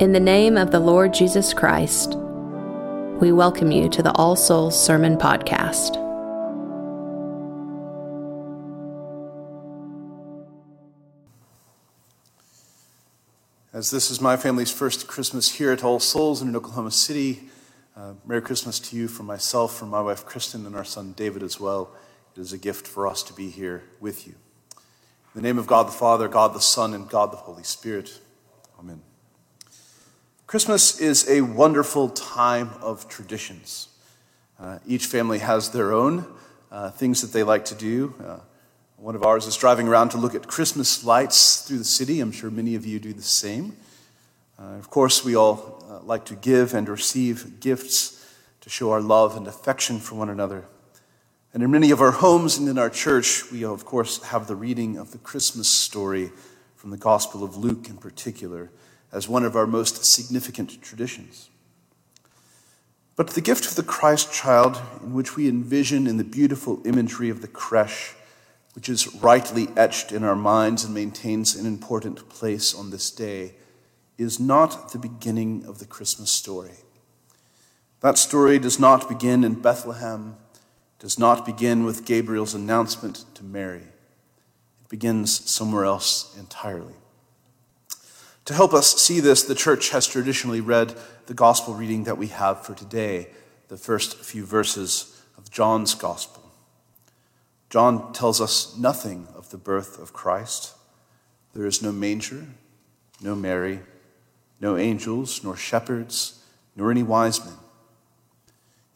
In 0.00 0.12
the 0.12 0.20
name 0.20 0.56
of 0.56 0.70
the 0.70 0.78
Lord 0.78 1.12
Jesus 1.12 1.52
Christ, 1.52 2.14
we 3.20 3.32
welcome 3.32 3.72
you 3.72 3.88
to 3.88 4.00
the 4.00 4.12
All 4.12 4.36
Souls 4.36 4.80
Sermon 4.80 5.16
Podcast. 5.16 5.96
As 13.72 13.90
this 13.90 14.08
is 14.12 14.20
my 14.20 14.36
family's 14.36 14.70
first 14.70 15.08
Christmas 15.08 15.56
here 15.56 15.72
at 15.72 15.82
All 15.82 15.98
Souls 15.98 16.42
in 16.42 16.54
Oklahoma 16.54 16.92
City, 16.92 17.48
uh, 17.96 18.12
Merry 18.24 18.40
Christmas 18.40 18.78
to 18.78 18.96
you 18.96 19.08
from 19.08 19.26
myself, 19.26 19.76
from 19.76 19.88
my 19.88 20.00
wife 20.00 20.24
Kristen, 20.24 20.64
and 20.64 20.76
our 20.76 20.84
son 20.84 21.12
David 21.16 21.42
as 21.42 21.58
well. 21.58 21.90
It 22.36 22.40
is 22.40 22.52
a 22.52 22.58
gift 22.58 22.86
for 22.86 23.08
us 23.08 23.24
to 23.24 23.32
be 23.32 23.50
here 23.50 23.82
with 23.98 24.28
you. 24.28 24.34
In 25.34 25.42
the 25.42 25.42
name 25.42 25.58
of 25.58 25.66
God 25.66 25.88
the 25.88 25.92
Father, 25.92 26.28
God 26.28 26.54
the 26.54 26.60
Son, 26.60 26.94
and 26.94 27.08
God 27.08 27.32
the 27.32 27.36
Holy 27.36 27.64
Spirit. 27.64 28.20
Amen. 28.78 29.02
Christmas 30.48 30.98
is 30.98 31.28
a 31.28 31.42
wonderful 31.42 32.08
time 32.08 32.70
of 32.80 33.06
traditions. 33.06 33.88
Uh, 34.58 34.78
each 34.86 35.04
family 35.04 35.40
has 35.40 35.72
their 35.72 35.92
own 35.92 36.24
uh, 36.72 36.88
things 36.88 37.20
that 37.20 37.34
they 37.34 37.42
like 37.42 37.66
to 37.66 37.74
do. 37.74 38.14
Uh, 38.24 38.38
one 38.96 39.14
of 39.14 39.24
ours 39.24 39.44
is 39.44 39.58
driving 39.58 39.86
around 39.86 40.08
to 40.08 40.16
look 40.16 40.34
at 40.34 40.46
Christmas 40.46 41.04
lights 41.04 41.60
through 41.68 41.76
the 41.76 41.84
city. 41.84 42.20
I'm 42.20 42.32
sure 42.32 42.50
many 42.50 42.76
of 42.76 42.86
you 42.86 42.98
do 42.98 43.12
the 43.12 43.20
same. 43.20 43.76
Uh, 44.58 44.76
of 44.78 44.88
course, 44.88 45.22
we 45.22 45.36
all 45.36 45.84
uh, 45.86 46.02
like 46.06 46.24
to 46.24 46.34
give 46.34 46.72
and 46.72 46.88
receive 46.88 47.60
gifts 47.60 48.26
to 48.62 48.70
show 48.70 48.90
our 48.90 49.02
love 49.02 49.36
and 49.36 49.46
affection 49.46 49.98
for 49.98 50.14
one 50.14 50.30
another. 50.30 50.64
And 51.52 51.62
in 51.62 51.70
many 51.70 51.90
of 51.90 52.00
our 52.00 52.12
homes 52.12 52.56
and 52.56 52.70
in 52.70 52.78
our 52.78 52.88
church, 52.88 53.52
we, 53.52 53.66
of 53.66 53.84
course, 53.84 54.22
have 54.22 54.46
the 54.46 54.56
reading 54.56 54.96
of 54.96 55.10
the 55.10 55.18
Christmas 55.18 55.68
story 55.68 56.32
from 56.74 56.88
the 56.88 56.96
Gospel 56.96 57.44
of 57.44 57.58
Luke 57.58 57.90
in 57.90 57.98
particular 57.98 58.70
as 59.12 59.28
one 59.28 59.44
of 59.44 59.56
our 59.56 59.66
most 59.66 60.04
significant 60.04 60.82
traditions. 60.82 61.50
But 63.16 63.30
the 63.30 63.40
gift 63.40 63.66
of 63.66 63.74
the 63.74 63.82
Christ 63.82 64.32
child, 64.32 64.80
in 65.02 65.12
which 65.12 65.34
we 65.34 65.48
envision 65.48 66.06
in 66.06 66.18
the 66.18 66.24
beautiful 66.24 66.80
imagery 66.86 67.30
of 67.30 67.42
the 67.42 67.48
creche, 67.48 68.14
which 68.74 68.88
is 68.88 69.12
rightly 69.16 69.68
etched 69.76 70.12
in 70.12 70.22
our 70.22 70.36
minds 70.36 70.84
and 70.84 70.94
maintains 70.94 71.56
an 71.56 71.66
important 71.66 72.28
place 72.28 72.72
on 72.74 72.90
this 72.90 73.10
day, 73.10 73.54
is 74.18 74.38
not 74.38 74.92
the 74.92 74.98
beginning 74.98 75.64
of 75.66 75.78
the 75.78 75.86
Christmas 75.86 76.30
story. 76.30 76.76
That 78.00 78.18
story 78.18 78.60
does 78.60 78.78
not 78.78 79.08
begin 79.08 79.42
in 79.42 79.54
Bethlehem, 79.54 80.36
does 81.00 81.18
not 81.18 81.44
begin 81.44 81.84
with 81.84 82.04
Gabriel's 82.04 82.54
announcement 82.54 83.24
to 83.34 83.42
Mary. 83.42 83.82
It 83.82 84.88
begins 84.88 85.50
somewhere 85.50 85.84
else 85.84 86.36
entirely. 86.38 86.94
To 88.48 88.54
help 88.54 88.72
us 88.72 88.96
see 88.96 89.20
this, 89.20 89.42
the 89.42 89.54
church 89.54 89.90
has 89.90 90.06
traditionally 90.06 90.62
read 90.62 90.94
the 91.26 91.34
gospel 91.34 91.74
reading 91.74 92.04
that 92.04 92.16
we 92.16 92.28
have 92.28 92.64
for 92.64 92.72
today, 92.72 93.28
the 93.68 93.76
first 93.76 94.24
few 94.24 94.46
verses 94.46 95.22
of 95.36 95.50
John's 95.50 95.94
gospel. 95.94 96.50
John 97.68 98.10
tells 98.14 98.40
us 98.40 98.74
nothing 98.78 99.28
of 99.36 99.50
the 99.50 99.58
birth 99.58 99.98
of 100.00 100.14
Christ. 100.14 100.72
There 101.52 101.66
is 101.66 101.82
no 101.82 101.92
manger, 101.92 102.46
no 103.20 103.34
Mary, 103.34 103.80
no 104.62 104.78
angels, 104.78 105.44
nor 105.44 105.54
shepherds, 105.54 106.42
nor 106.74 106.90
any 106.90 107.02
wise 107.02 107.44
men. 107.44 107.58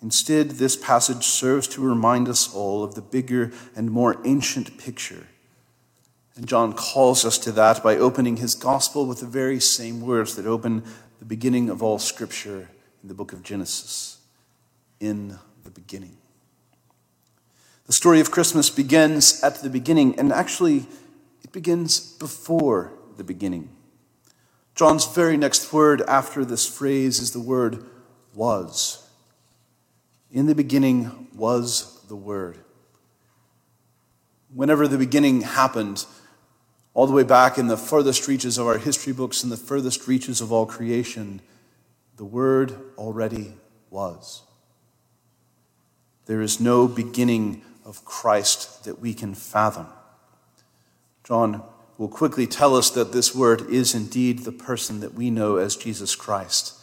Instead, 0.01 0.53
this 0.53 0.77
passage 0.77 1.27
serves 1.27 1.69
to 1.69 1.87
remind 1.87 2.27
us 2.27 2.55
all 2.55 2.83
of 2.83 2.95
the 2.95 3.03
bigger 3.03 3.53
and 3.77 3.91
more 3.91 4.17
ancient 4.25 4.79
picture 4.79 5.27
and 6.37 6.47
John 6.47 6.73
calls 6.73 7.25
us 7.25 7.39
to 7.39 7.53
that 7.53 7.83
by 7.83 7.97
opening 7.97 8.39
his 8.39 8.55
gospel 8.55 9.07
with 9.07 9.21
the 9.21 9.27
very 9.27 9.61
same 9.61 10.01
words 10.01 10.35
that 10.37 10.47
open 10.47 10.83
the 11.19 11.25
beginning 11.25 11.69
of 11.69 11.83
all 11.83 11.99
scripture 11.99 12.69
in 13.03 13.09
the 13.09 13.15
book 13.15 13.33
of 13.33 13.43
Genesis. 13.43 14.19
In 15.01 15.39
the 15.65 15.71
beginning. 15.71 16.17
The 17.87 17.93
story 17.93 18.21
of 18.21 18.31
Christmas 18.31 18.71
begins 18.71 19.43
at 19.43 19.57
the 19.57 19.69
beginning, 19.69 20.19
and 20.19 20.33
actually, 20.33 20.87
it 21.43 21.53
begins 21.53 22.01
before 22.15 22.93
the 23.17 23.25
beginning. 23.25 23.69
John's 24.75 25.05
very 25.07 25.37
next 25.37 25.73
word 25.73 26.01
after 26.03 26.45
this 26.45 26.67
phrase 26.67 27.21
is 27.21 27.33
the 27.33 27.41
word 27.41 27.85
was. 28.35 29.07
In 30.31 30.47
the 30.47 30.55
beginning 30.55 31.29
was 31.35 32.01
the 32.09 32.17
Word. 32.17 32.59
Whenever 34.55 34.89
the 34.89 34.99
beginning 34.99 35.43
happened, 35.43 36.07
all 36.95 37.07
the 37.07 37.13
way 37.13 37.23
back 37.23 37.57
in 37.57 37.69
the 37.69 37.77
furthest 37.77 38.29
reaches 38.29 38.59
of 38.59 38.67
our 38.67 38.79
history 38.79 39.13
books 39.13 39.43
and 39.43 39.51
the 39.51 39.57
furthest 39.57 40.07
reaches 40.07 40.41
of 40.41 40.53
all 40.53 40.67
creation, 40.67 41.41
the 42.17 42.25
Word 42.25 42.75
already 42.99 43.55
was. 43.91 44.43
There 46.27 46.43
is 46.43 46.61
no 46.61 46.87
beginning 46.87 47.63
of 47.85 48.05
Christ 48.05 48.85
that 48.85 49.01
we 49.01 49.15
can 49.15 49.35
fathom. 49.35 49.87
John 51.25 51.63
will 51.99 52.09
quickly 52.09 52.47
tell 52.47 52.77
us 52.77 52.91
that 52.91 53.13
this 53.13 53.35
Word 53.35 53.63
is 53.71 53.95
indeed 53.95 54.41
the 54.41 54.53
person 54.53 55.01
that 55.01 55.15
we 55.15 55.31
know 55.31 55.57
as 55.57 55.77
Jesus 55.77 56.15
Christ. 56.15 56.79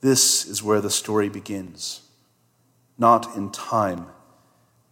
This 0.00 0.46
is 0.46 0.62
where 0.62 0.80
the 0.80 0.90
story 0.90 1.28
begins, 1.28 2.02
not 2.98 3.36
in 3.36 3.50
time 3.50 4.06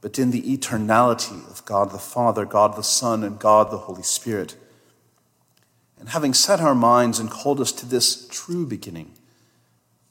but 0.06 0.20
in 0.20 0.30
the 0.30 0.56
eternality 0.56 1.50
of 1.50 1.64
God 1.64 1.90
the 1.90 1.98
Father, 1.98 2.44
God 2.44 2.76
the 2.76 2.84
Son, 2.84 3.24
and 3.24 3.40
God 3.40 3.72
the 3.72 3.76
Holy 3.76 4.04
Spirit. 4.04 4.54
And 5.98 6.10
having 6.10 6.32
set 6.32 6.60
our 6.60 6.76
minds 6.76 7.18
and 7.18 7.28
called 7.28 7.60
us 7.60 7.72
to 7.72 7.86
this 7.86 8.28
true 8.28 8.66
beginning, 8.66 9.14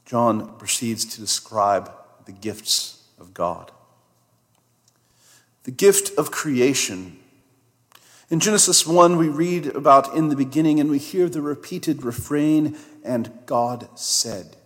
John 0.04 0.58
proceeds 0.58 1.06
to 1.06 1.22
describe 1.22 1.90
the 2.26 2.34
gifts 2.34 3.08
of 3.18 3.34
God. 3.34 3.72
The 5.64 5.72
gift 5.72 6.12
of 6.18 6.30
creation. 6.30 7.18
In 8.30 8.42
Genesis 8.42 8.86
1, 8.86 9.16
we 9.16 9.30
read 9.30 9.68
about 9.68 10.14
in 10.14 10.28
the 10.28 10.36
beginning 10.36 10.82
and 10.82 10.90
we 10.90 11.00
hear 11.00 11.30
the 11.30 11.42
repeated 11.42 12.04
refrain, 12.04 12.76
and 13.02 13.32
God 13.46 13.88
said, 13.98 14.58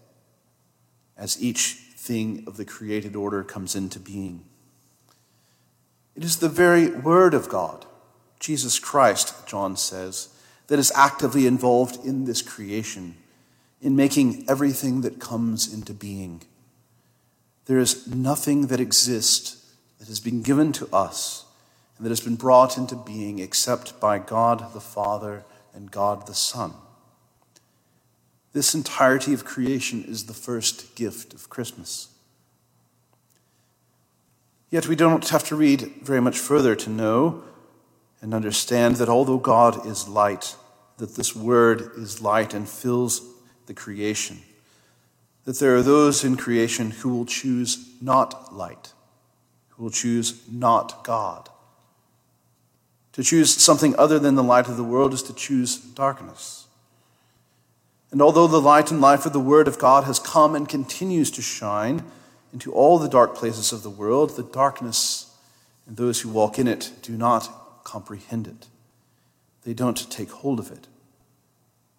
as 1.16 1.40
each 1.40 1.74
thing 1.96 2.46
of 2.48 2.58
the 2.58 2.66
created 2.66 3.16
order 3.16 3.44
comes 3.44 3.76
into 3.76 4.00
being. 4.00 4.49
It 6.16 6.24
is 6.24 6.38
the 6.38 6.50
very 6.50 6.90
Word 6.90 7.34
of 7.34 7.50
God, 7.50 7.86
Jesus 8.40 8.80
Christ, 8.80 9.48
John 9.48 9.78
says, 9.78 10.30
that 10.68 10.80
is 10.80 10.92
actively 10.96 11.48
involved 11.48 12.06
in 12.06 12.26
this 12.26 12.42
creation, 12.42 13.16
in 13.82 13.96
making 13.96 14.46
everything 14.50 15.02
that 15.02 15.20
comes 15.20 15.74
into 15.74 15.94
being. 15.94 16.42
There 17.66 17.80
is 17.80 18.08
nothing 18.08 18.68
that 18.68 18.80
exists 18.80 19.74
that 20.00 20.08
has 20.08 20.20
been 20.20 20.42
given 20.42 20.72
to 20.74 20.88
us 20.94 21.46
and 21.98 22.06
that 22.06 22.12
has 22.12 22.22
been 22.22 22.36
brought 22.36 22.78
into 22.78 22.96
being 22.96 23.40
except 23.40 24.00
by 24.00 24.20
God 24.20 24.74
the 24.74 24.80
Father 24.80 25.44
and 25.74 25.92
God 25.92 26.26
the 26.26 26.34
Son. 26.34 26.74
This 28.54 28.74
entirety 28.74 29.34
of 29.34 29.46
creation 29.46 30.04
is 30.04 30.26
the 30.26 30.34
first 30.34 30.96
gift 30.96 31.34
of 31.34 31.50
Christmas. 31.50 32.08
Yet 34.70 34.88
we 34.88 34.96
don't 34.96 35.28
have 35.30 35.44
to 35.46 35.56
read 35.56 35.82
very 36.04 36.22
much 36.22 36.38
further 36.38 36.76
to 36.76 36.90
know 36.90 37.44
and 38.22 38.34
understand 38.34 38.98
that 38.98 39.10
although 39.10 39.38
God 39.38 39.86
is 39.86 40.08
light, 40.08 40.56
that 40.98 41.16
this 41.16 41.36
word 41.36 41.92
is 41.96 42.22
light 42.22 42.54
and 42.54 42.68
fills 42.68 43.22
the 43.66 43.74
creation, 43.74 44.40
that 45.46 45.60
there 45.60 45.76
are 45.76 45.82
those 45.82 46.24
in 46.24 46.38
creation 46.38 46.92
who 46.92 47.10
will 47.10 47.26
choose 47.26 47.90
not 48.02 48.54
light, 48.54 48.94
who 49.70 49.84
will 49.84 49.92
choose 49.92 50.42
not 50.52 51.04
God. 51.04 51.50
To 53.14 53.24
choose 53.24 53.56
something 53.56 53.96
other 53.98 54.20
than 54.20 54.36
the 54.36 54.44
light 54.44 54.68
of 54.68 54.78
the 54.78 54.84
world 54.84 55.14
is 55.14 55.24
to 55.24 55.34
choose 55.34 55.78
darkness. 55.78 56.68
And 58.12 58.22
although 58.22 58.48
the 58.48 58.62
light 58.62 58.92
and 58.92 59.02
life 59.02 59.26
of 59.26 59.34
the 59.34 59.40
Word 59.40 59.68
of 59.68 59.78
God 59.78 60.04
has 60.06 60.20
come 60.20 60.56
and 60.56 60.68
continues 60.68 61.30
to 61.32 61.42
shine, 61.42 62.04
into 62.54 62.72
all 62.72 62.98
the 62.98 63.10
dark 63.10 63.36
places 63.36 63.72
of 63.72 63.84
the 63.84 63.90
world, 63.90 64.36
the 64.36 64.44
darkness 64.44 65.36
and 65.88 65.98
those 65.98 66.22
who 66.22 66.30
walk 66.30 66.60
in 66.60 66.68
it 66.68 66.92
do 67.02 67.14
not 67.14 67.84
comprehend 67.84 68.48
it. 68.48 68.68
They 69.64 69.74
don't 69.74 70.10
take 70.10 70.32
hold 70.32 70.60
of 70.60 70.72
it. 70.72 70.88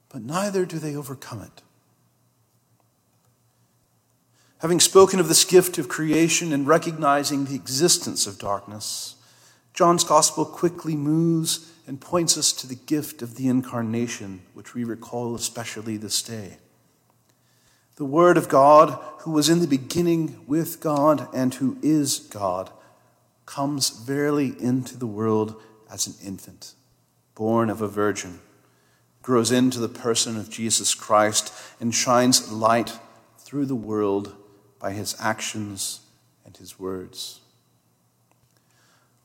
But 0.09 0.23
neither 0.23 0.65
do 0.65 0.79
they 0.79 0.97
overcome 0.97 1.43
it. 1.43 1.63
Having 4.59 4.81
spoken 4.81 5.21
of 5.21 5.29
this 5.29 5.45
gift 5.45 5.79
of 5.79 5.89
creation 5.89 6.53
and 6.53 6.67
recognizing 6.67 7.45
the 7.45 7.55
existence 7.55 8.27
of 8.27 8.39
darkness, 8.39 9.17
John's 9.73 10.05
gospel 10.05 10.45
quickly 10.45 10.97
moves 10.97 11.73
and 11.87 12.01
points 12.01 12.37
us 12.37 12.53
to 12.53 12.67
the 12.67 12.75
gift 12.75 13.23
of 13.23 13.37
the 13.37 13.49
incarnation, 13.49 14.43
which 14.53 14.75
we 14.75 14.85
recall 14.85 15.35
especially 15.35 15.97
this 15.97 16.23
day 16.23 16.59
the 18.01 18.07
Word 18.07 18.39
of 18.39 18.49
God, 18.49 18.99
who 19.19 19.31
was 19.31 19.51
in 19.51 19.61
the 19.61 19.67
beginning 19.67 20.43
with 20.47 20.81
God 20.81 21.29
and 21.35 21.53
who 21.53 21.77
is 21.83 22.19
God, 22.19 22.71
comes 23.45 23.91
verily 23.91 24.55
into 24.59 24.97
the 24.97 25.07
world 25.07 25.61
as 25.93 26.07
an 26.07 26.15
infant, 26.27 26.73
born 27.35 27.69
of 27.69 27.83
a 27.83 27.89
virgin. 27.89 28.41
grows 29.21 29.53
into 29.53 29.79
the 29.79 29.87
person 29.87 30.39
of 30.39 30.49
Jesus 30.49 30.95
Christ, 30.95 31.53
and 31.79 31.95
shines 31.95 32.51
light 32.51 32.99
through 33.39 33.67
the 33.67 33.75
world 33.75 34.35
by 34.79 34.93
his 34.93 35.15
actions 35.21 36.01
and 36.47 36.57
his 36.57 36.79
words. 36.79 37.41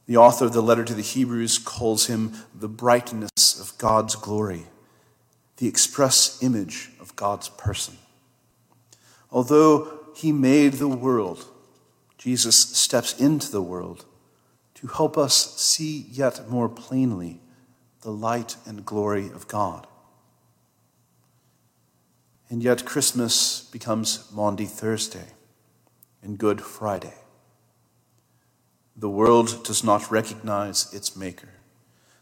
The 0.06 0.18
author 0.18 0.44
of 0.44 0.51
the 0.51 0.62
letter 0.62 0.83
to 0.83 0.94
the 0.94 1.01
Hebrews 1.01 1.60
calls 1.60 2.07
him 2.07 2.33
the 2.54 2.68
brightness 2.68 3.57
of 3.57 3.78
God's 3.78 4.18
glory, 4.18 4.63
the 5.56 5.69
express 5.69 6.44
image 6.44 6.89
of 7.00 7.16
God's 7.16 7.48
person. 7.48 8.00
Although 9.31 10.00
he 10.16 10.31
made 10.31 10.74
the 10.74 10.88
world, 10.88 11.45
Jesus 12.18 12.57
steps 12.57 13.19
into 13.19 13.51
the 13.51 13.62
world 13.62 14.06
to 14.75 14.88
help 14.88 15.18
us 15.18 15.56
see 15.56 16.06
yet 16.12 16.50
more 16.50 16.69
plainly 16.69 17.39
the 18.01 18.12
light 18.12 18.56
and 18.66 18.86
glory 18.86 19.27
of 19.27 19.48
God. 19.48 19.88
And 22.50 22.62
yet, 22.62 22.86
Christmas 22.86 23.68
becomes 23.72 24.31
Maundy 24.31 24.66
Thursday 24.66 25.33
and 26.21 26.38
Good 26.38 26.62
Friday. 26.62 27.16
The 28.95 29.10
world 29.10 29.66
does 29.66 29.83
not 29.83 30.12
recognize 30.12 30.94
its 30.94 31.16
Maker. 31.16 31.50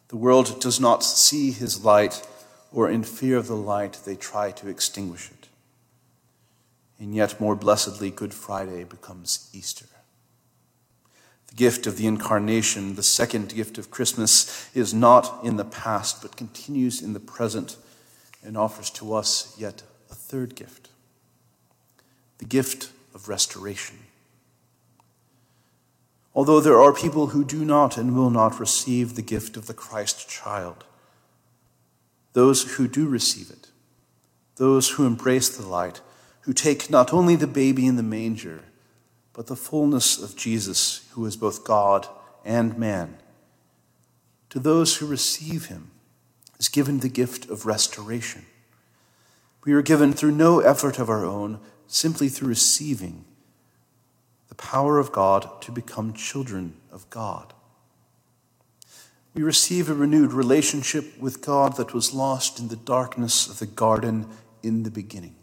The 0.08 0.16
world 0.16 0.62
does 0.62 0.80
not 0.80 1.04
see 1.04 1.52
his 1.52 1.84
light, 1.84 2.26
or 2.72 2.90
in 2.90 3.04
fear 3.04 3.38
of 3.38 3.48
the 3.48 3.56
light, 3.56 4.00
they 4.06 4.16
try 4.16 4.52
to 4.52 4.70
extinguish 4.70 5.30
it. 5.30 5.43
And 7.04 7.14
yet, 7.14 7.42
more 7.42 7.58
blessedly, 7.58 8.12
Good 8.12 8.34
Friday 8.34 8.86
becomes 8.86 9.50
Easter. 9.52 9.88
The 11.48 11.56
gift 11.56 11.86
of 11.86 11.98
the 11.98 12.08
incarnation, 12.08 12.96
the 12.96 13.04
second 13.04 13.54
gift 13.54 13.78
of 13.78 13.92
Christmas, 13.92 14.74
is 14.74 14.94
not 14.94 15.44
in 15.44 15.58
the 15.58 15.66
past, 15.66 16.22
but 16.22 16.38
continues 16.38 17.02
in 17.02 17.12
the 17.12 17.20
present 17.20 17.76
and 18.42 18.58
offers 18.58 18.90
to 18.92 19.14
us 19.14 19.54
yet 19.60 19.84
a 20.10 20.16
third 20.16 20.56
gift 20.56 20.90
the 22.38 22.46
gift 22.46 22.94
of 23.14 23.28
restoration. 23.28 23.98
Although 26.34 26.62
there 26.62 26.80
are 26.80 26.94
people 26.94 27.28
who 27.28 27.44
do 27.44 27.66
not 27.66 27.98
and 27.98 28.16
will 28.16 28.30
not 28.30 28.62
receive 28.62 29.16
the 29.16 29.22
gift 29.22 29.58
of 29.58 29.68
the 29.68 29.74
Christ 29.74 30.30
child, 30.30 30.86
those 32.32 32.76
who 32.76 32.88
do 32.88 33.10
receive 33.10 33.50
it, 33.50 33.72
those 34.56 34.92
who 34.92 35.06
embrace 35.06 35.50
the 35.50 35.68
light, 35.68 36.00
who 36.44 36.54
take 36.54 36.90
not 36.90 37.14
only 37.14 37.36
the 37.36 37.48
baby 37.48 37.86
in 37.86 37.96
the 37.96 38.04
manger, 38.04 38.64
but 39.34 39.48
the 39.48 39.56
fullness 39.56 40.22
of 40.22 40.36
Jesus, 40.36 41.08
who 41.14 41.26
is 41.26 41.36
both 41.36 41.64
God 41.64 42.08
and 42.46 42.78
man, 42.78 43.18
to 44.50 44.60
those 44.60 44.98
who 44.98 45.08
receive 45.08 45.66
him 45.66 45.92
is 46.60 46.70
given 46.70 47.00
the 47.00 47.10
gift 47.10 47.50
of 47.50 47.66
restoration. 47.66 48.46
We 49.66 49.74
are 49.74 49.82
given 49.82 50.14
through 50.14 50.34
no 50.34 50.60
effort 50.60 51.00
of 51.00 51.10
our 51.10 51.26
own, 51.26 51.60
simply 51.88 52.30
through 52.30 52.50
receiving 52.50 53.26
the 54.50 54.56
power 54.56 55.00
of 55.00 55.12
God 55.12 55.62
to 55.62 55.72
become 55.72 56.14
children 56.14 56.76
of 56.92 57.10
God. 57.10 57.54
We 59.34 59.42
receive 59.42 59.90
a 59.90 59.96
renewed 59.96 60.34
relationship 60.34 61.18
with 61.20 61.42
God 61.42 61.78
that 61.78 61.94
was 61.94 62.14
lost 62.14 62.60
in 62.60 62.68
the 62.68 62.76
darkness 62.76 63.48
of 63.48 63.60
the 63.60 63.66
garden 63.66 64.28
in 64.62 64.84
the 64.84 64.92
beginning. 64.92 65.36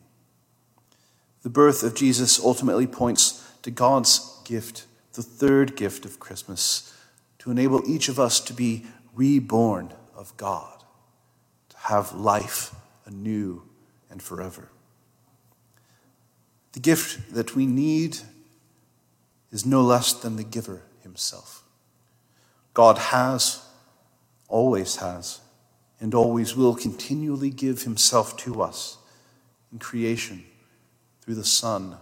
The 1.43 1.51
birth 1.51 1.83
of 1.83 1.95
Jesus 1.95 2.39
ultimately 2.39 2.87
points 2.87 3.47
to 3.63 3.71
God's 3.71 4.41
gift, 4.45 4.87
the 5.15 5.23
third 5.23 5.77
gift 5.77 6.05
of 6.05 6.21
Christmas, 6.21 6.95
to 7.39 7.51
enable 7.51 7.89
each 7.89 8.09
of 8.09 8.21
us 8.21 8.41
to 8.41 8.53
be 8.53 8.85
reborn 9.15 9.93
of 10.15 10.37
God, 10.37 10.85
to 11.71 11.77
have 11.79 12.13
life 12.13 12.75
anew 13.07 13.63
and 14.11 14.23
forever. 14.23 14.69
The 16.73 16.81
gift 16.81 17.35
that 17.35 17.57
we 17.57 17.67
need 17.67 18.19
is 19.51 19.67
no 19.67 19.83
less 19.83 20.13
than 20.13 20.37
the 20.37 20.45
giver 20.45 20.83
himself. 21.03 21.63
God 22.75 22.99
has, 22.99 23.67
always 24.49 24.97
has, 24.97 25.41
and 26.01 26.15
always 26.15 26.55
will 26.55 26.75
continually 26.75 27.51
give 27.51 27.83
himself 27.83 28.37
to 28.39 28.63
us 28.63 28.99
in 29.73 29.79
creation 29.79 30.45
through 31.31 31.37
the 31.37 31.45
Son, 31.45 31.97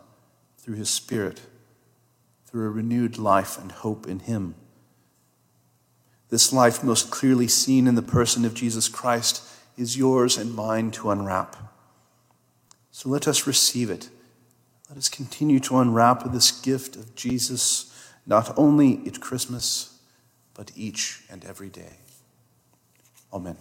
through 0.56 0.76
his 0.76 0.88
Spirit, 0.88 1.42
through 2.46 2.64
a 2.64 2.70
renewed 2.70 3.18
life 3.18 3.58
and 3.60 3.70
hope 3.70 4.08
in 4.08 4.20
him. 4.20 4.54
This 6.30 6.50
life, 6.50 6.82
most 6.82 7.10
clearly 7.10 7.46
seen 7.46 7.86
in 7.86 7.94
the 7.94 8.00
person 8.00 8.46
of 8.46 8.54
Jesus 8.54 8.88
Christ, 8.88 9.42
is 9.76 9.98
yours 9.98 10.38
and 10.38 10.54
mine 10.54 10.90
to 10.92 11.10
unwrap. 11.10 11.56
So 12.90 13.10
let 13.10 13.28
us 13.28 13.46
receive 13.46 13.90
it 13.90 14.08
let 14.88 14.96
us 14.96 15.10
continue 15.10 15.60
to 15.60 15.76
unwrap 15.76 16.32
this 16.32 16.50
gift 16.50 16.96
of 16.96 17.14
Jesus, 17.14 18.10
not 18.24 18.56
only 18.56 19.02
at 19.06 19.20
Christmas, 19.20 19.98
but 20.54 20.72
each 20.74 21.24
and 21.30 21.44
every 21.44 21.68
day. 21.68 21.98
Amen. 23.30 23.58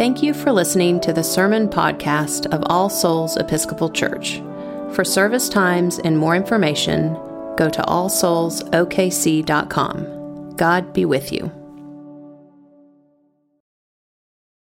Thank 0.00 0.22
you 0.22 0.32
for 0.32 0.50
listening 0.50 0.98
to 1.02 1.12
the 1.12 1.22
sermon 1.22 1.68
podcast 1.68 2.46
of 2.54 2.62
All 2.70 2.88
Souls 2.88 3.36
Episcopal 3.36 3.90
Church. 3.90 4.38
For 4.94 5.04
service 5.04 5.50
times 5.50 5.98
and 5.98 6.16
more 6.16 6.34
information, 6.34 7.12
go 7.58 7.68
to 7.68 7.82
allsoulsokc.com. 7.82 10.56
God 10.56 10.92
be 10.94 11.04
with 11.04 11.30
you. 11.30 11.59